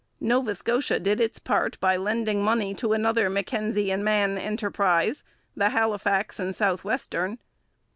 [0.19, 5.23] Nova Scotia did its part by lending money to another Mackenzie and Mann enterprise,
[5.55, 7.37] the Halifax and South western.